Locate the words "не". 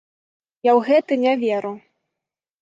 1.25-1.33